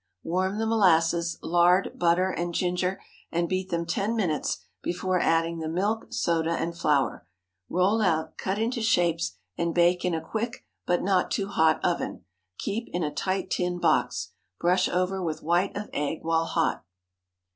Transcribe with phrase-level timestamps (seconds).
[0.23, 2.99] Warm the molasses, lard, butter, and ginger,
[3.31, 7.27] and beat them ten minutes before adding the milk, soda, and flour.
[7.69, 12.25] Roll out, cut into shapes, and bake in a quick, but not too hot oven.
[12.57, 14.31] Keep in a tight tin box.
[14.59, 16.83] Brush over with white of egg while hot.